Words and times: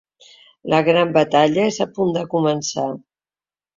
La 0.73 0.79
gran 0.87 1.11
batalla 1.19 1.67
és 1.73 1.77
a 1.85 1.89
punt 1.99 2.17
de 2.19 2.27
començar! 2.35 2.87